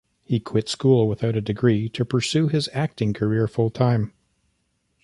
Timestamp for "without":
1.07-1.35